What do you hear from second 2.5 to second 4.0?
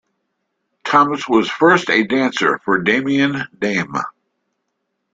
for Damian Dame.